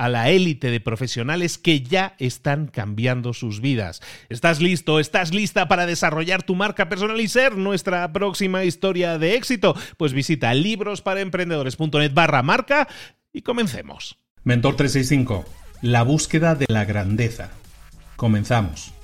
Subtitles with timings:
[0.00, 4.00] a la élite de profesionales que ya están cambiando sus vidas.
[4.30, 4.98] ¿Estás listo?
[4.98, 9.76] ¿Estás lista para desarrollar tu marca personal y ser nuestra próxima historia de éxito?
[9.98, 12.88] Pues visita librosparaemprendedores.net barra marca
[13.30, 14.16] y comencemos.
[14.42, 15.44] Mentor 365,
[15.82, 17.50] la búsqueda de la grandeza.
[18.16, 18.94] Comenzamos.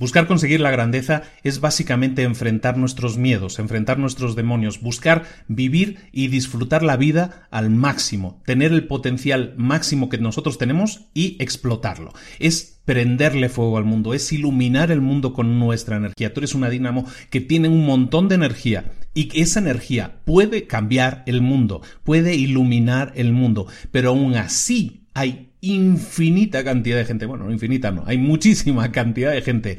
[0.00, 6.28] Buscar conseguir la grandeza es básicamente enfrentar nuestros miedos, enfrentar nuestros demonios, buscar vivir y
[6.28, 12.14] disfrutar la vida al máximo, tener el potencial máximo que nosotros tenemos y explotarlo.
[12.38, 16.32] Es prenderle fuego al mundo, es iluminar el mundo con nuestra energía.
[16.32, 20.66] Tú eres una dinamo que tiene un montón de energía y que esa energía puede
[20.66, 27.26] cambiar el mundo, puede iluminar el mundo, pero aún así hay infinita cantidad de gente,
[27.26, 29.78] bueno, no infinita no, hay muchísima cantidad de gente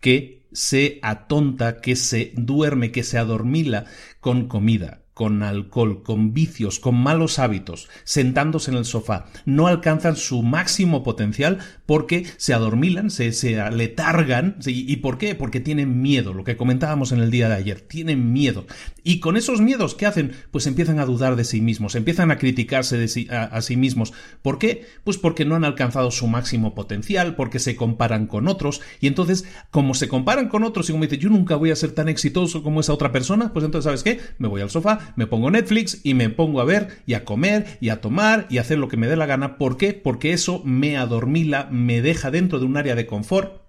[0.00, 3.86] que se atonta, que se duerme, que se adormila
[4.20, 10.16] con comida, con alcohol, con vicios, con malos hábitos, sentándose en el sofá, no alcanzan
[10.16, 14.56] su máximo potencial porque se adormilan, se, se letargan.
[14.64, 15.34] ¿Y por qué?
[15.34, 18.66] Porque tienen miedo, lo que comentábamos en el día de ayer, tienen miedo.
[19.04, 20.32] Y con esos miedos, ¿qué hacen?
[20.50, 24.12] Pues empiezan a dudar de sí mismos, empiezan a criticarse a, sí mismos.
[24.40, 24.86] ¿Por qué?
[25.04, 29.44] Pues porque no han alcanzado su máximo potencial, porque se comparan con otros, y entonces,
[29.70, 32.62] como se comparan con otros y como dicen, yo nunca voy a ser tan exitoso
[32.62, 34.20] como esa otra persona, pues entonces, ¿sabes qué?
[34.38, 37.78] Me voy al sofá, me pongo Netflix y me pongo a ver y a comer
[37.80, 39.58] y a tomar y a hacer lo que me dé la gana.
[39.58, 39.92] ¿Por qué?
[39.92, 43.62] Porque eso me adormila, me deja dentro de un área de confort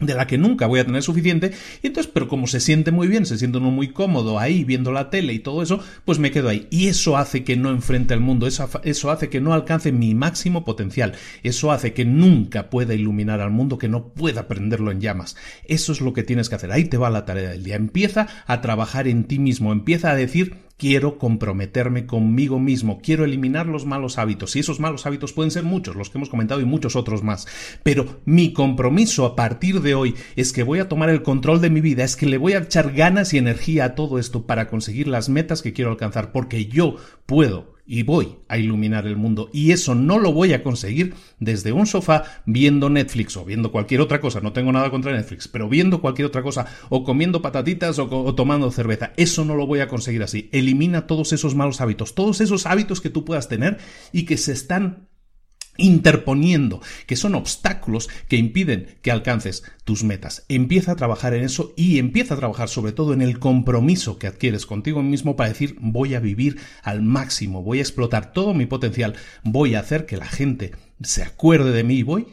[0.00, 1.52] de la que nunca voy a tener suficiente,
[1.82, 4.92] y entonces, pero como se siente muy bien, se siente uno muy cómodo ahí viendo
[4.92, 6.66] la tele y todo eso, pues me quedo ahí.
[6.70, 10.14] Y eso hace que no enfrente al mundo, eso, eso hace que no alcance mi
[10.14, 15.00] máximo potencial, eso hace que nunca pueda iluminar al mundo, que no pueda prenderlo en
[15.00, 15.36] llamas.
[15.64, 17.76] Eso es lo que tienes que hacer, ahí te va la tarea del día.
[17.76, 23.66] Empieza a trabajar en ti mismo, empieza a decir quiero comprometerme conmigo mismo, quiero eliminar
[23.66, 24.56] los malos hábitos.
[24.56, 27.46] Y esos malos hábitos pueden ser muchos, los que hemos comentado y muchos otros más.
[27.82, 31.70] Pero mi compromiso a partir de hoy es que voy a tomar el control de
[31.70, 34.68] mi vida, es que le voy a echar ganas y energía a todo esto para
[34.68, 39.48] conseguir las metas que quiero alcanzar, porque yo puedo y voy a iluminar el mundo.
[39.52, 44.00] Y eso no lo voy a conseguir desde un sofá viendo Netflix o viendo cualquier
[44.00, 44.40] otra cosa.
[44.40, 48.34] No tengo nada contra Netflix, pero viendo cualquier otra cosa o comiendo patatitas o, o,
[48.34, 49.12] tomando cerveza.
[49.16, 50.48] Eso no lo voy a conseguir así.
[50.52, 53.78] Elimina todos esos malos hábitos, todos esos hábitos que tú puedas tener
[54.12, 55.08] y que se están
[55.78, 60.44] interponiendo, que son obstáculos que impiden que alcances tus metas.
[60.48, 64.26] Empieza a trabajar en eso y empieza a trabajar sobre todo en el compromiso que
[64.26, 68.66] adquieres contigo mismo para decir voy a vivir al máximo, voy a explotar todo mi
[68.66, 69.14] potencial,
[69.44, 72.26] voy a hacer que la gente se acuerde de mí y voy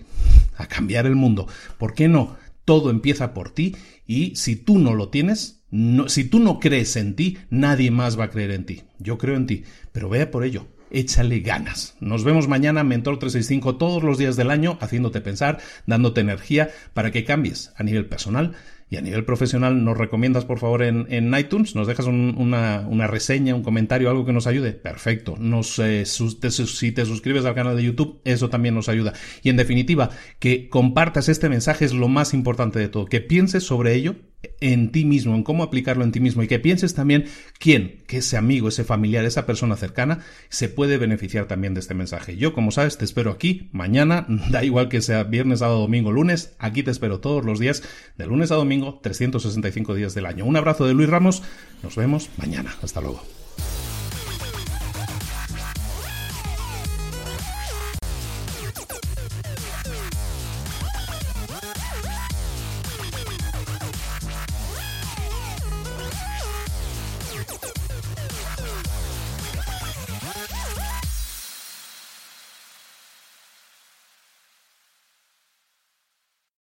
[0.58, 1.48] a cambiar el mundo.
[1.78, 2.38] ¿Por qué no?
[2.66, 3.76] Todo empieza por ti
[4.08, 5.64] y si tú no lo tienes,
[6.08, 8.84] si tú no crees en ti, nadie más va a creer en ti.
[9.00, 11.96] Yo creo en ti, pero vea por ello échale ganas.
[12.00, 17.12] Nos vemos mañana, Mentor 365, todos los días del año, haciéndote pensar, dándote energía para
[17.12, 18.56] que cambies a nivel personal
[18.90, 21.74] Y a nivel profesional, ¿nos recomiendas por favor en, iTunes?
[21.74, 24.74] ¿Nos dejas una, reseña, un comentario, algo que nos ayude?
[24.74, 25.36] Perfecto.
[25.40, 29.14] Nos, eh, si te suscribes al canal de YouTube, eso también nos ayuda.
[29.42, 33.06] Y en definitiva, que compartas este mensaje es lo más importante de todo.
[33.06, 34.16] Que pienses sobre ello
[34.60, 37.26] en ti mismo, en cómo aplicarlo en ti mismo y que pienses también
[37.60, 40.20] quién, que ese amigo, ese familiar, esa persona cercana
[40.50, 42.38] se puede beneficiar también de este mensaje.
[42.38, 46.56] Yo, como sabes, te espero aquí mañana, da igual que sea viernes, sábado, domingo, lunes,
[46.60, 47.84] aquí te espero todos los días,
[48.18, 50.46] de lunes a domingo, 365 días del año.
[50.46, 51.44] Un abrazo de Luis Ramos,
[51.82, 52.76] nos vemos mañana.
[52.82, 53.43] Hasta luego.